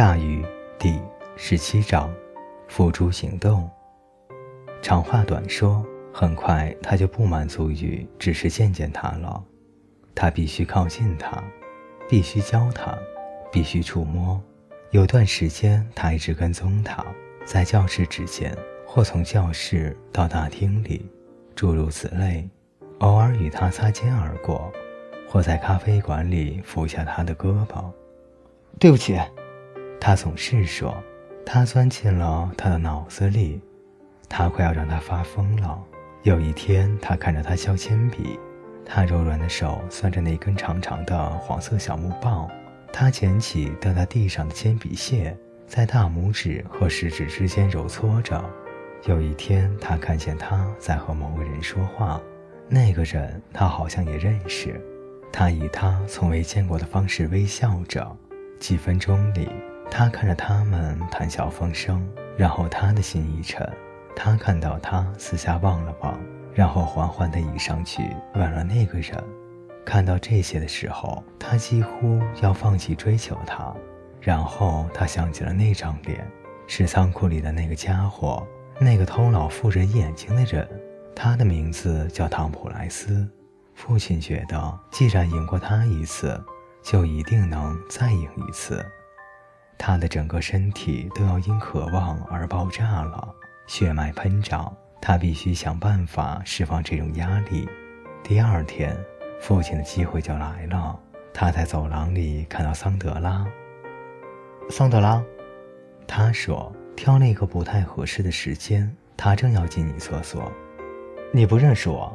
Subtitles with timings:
[0.00, 0.42] 大禹
[0.78, 0.98] 第
[1.36, 2.10] 十七章，
[2.68, 3.68] 付诸行动。
[4.80, 9.44] 长话短说，很快他就不满足于只是见见他了，
[10.14, 11.44] 他必须靠近他，
[12.08, 12.96] 必须教他，
[13.52, 14.42] 必须触摸。
[14.90, 17.04] 有段时间，他一直跟踪他，
[17.44, 18.56] 在教室之间，
[18.86, 21.04] 或从教室到大厅里，
[21.54, 22.48] 诸如此类。
[23.00, 24.72] 偶尔与他擦肩而过，
[25.28, 27.84] 或在咖啡馆里扶下他的胳膊。
[28.78, 29.20] 对不起。
[30.00, 30.96] 他总是说，
[31.44, 33.60] 他钻进了他的脑子里，
[34.30, 35.78] 他快要让他发疯了。
[36.22, 38.38] 有一天，他看着他削铅笔，
[38.84, 42.48] 他柔软的手攥着那根长长的黄色小木棒，
[42.90, 48.42] 他捡起掉在地上的铅笔屑，在大拇指和食指之间揉搓着。
[49.04, 52.18] 有一天，他看见他在和某个人说话，
[52.68, 54.80] 那个人他好像也认识，
[55.30, 58.16] 他以他从未见过的方式微笑着。
[58.58, 59.48] 几分钟里。
[59.90, 63.68] 他看着他们谈笑风生，然后他的心一沉。
[64.16, 66.18] 他看到他四下望了望，
[66.54, 68.02] 然后缓缓地移上去
[68.34, 69.22] 吻了那个人。
[69.84, 73.74] 看到这些的时候，他几乎要放弃追求他。
[74.20, 76.26] 然后他想起了那张脸，
[76.66, 78.46] 是仓库里的那个家伙，
[78.78, 80.68] 那个偷老妇人眼睛的人。
[81.16, 83.28] 他的名字叫汤普莱斯。
[83.74, 86.38] 父亲觉得，既然赢过他一次，
[86.82, 88.84] 就一定能再赢一次。
[89.82, 93.34] 他的整个身体都要因渴望而爆炸了，
[93.66, 94.70] 血脉喷张。
[95.00, 97.66] 他必须想办法释放这种压力。
[98.22, 98.94] 第二天，
[99.40, 101.00] 父亲的机会就来了。
[101.32, 103.42] 他在走廊里看到桑德拉。
[104.68, 105.24] 桑德拉，
[106.06, 110.52] 他说，挑了一个不太合适的时间，他正要进女厕所。
[111.32, 112.14] 你不认识我？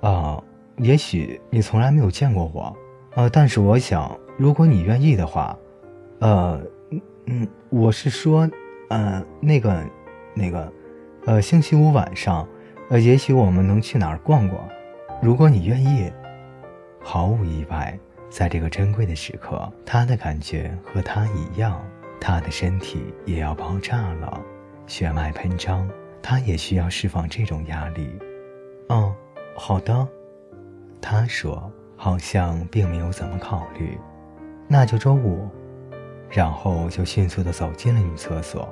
[0.00, 0.42] 啊，
[0.78, 2.74] 也许你从来没有见过我。
[3.16, 5.54] 呃，但是我想，如果你愿意的话，
[6.20, 6.58] 呃。
[7.72, 8.46] 我是说，
[8.90, 9.82] 呃，那个，
[10.34, 10.70] 那个，
[11.24, 12.46] 呃，星期五晚上，
[12.90, 14.68] 呃，也许我们能去哪儿逛逛，
[15.22, 16.12] 如果你愿意。
[17.02, 21.82] 毫无意外，在这个珍贵的时刻，他的感觉和他一样，
[22.20, 24.38] 他的身体也要爆炸了，
[24.86, 25.88] 血脉喷张，
[26.22, 28.06] 他也需要释放这种压力。
[28.90, 29.10] 嗯，
[29.56, 30.06] 好的，
[31.00, 33.96] 他说，好像并没有怎么考虑。
[34.68, 35.48] 那就周五。
[36.34, 38.66] 然后就迅速的走进了女厕所。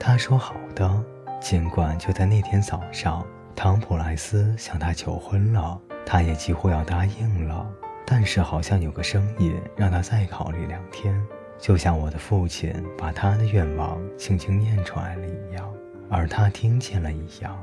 [0.00, 1.04] 他说：“好的。”
[1.40, 3.22] 尽管就在那天早上，
[3.54, 7.70] 唐普莱斯向他求婚了，他也几乎要答应了。
[8.06, 11.22] 但是好像有个声音让他再考虑两天，
[11.58, 15.70] 就像我的父亲把他的愿望轻轻念出来了一样，
[16.08, 17.62] 而他听见了一样。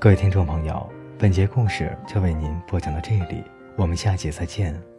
[0.00, 0.90] 各位听众朋友。
[1.16, 3.42] 本节故事就为您播讲到这里，
[3.76, 4.93] 我们下节再见。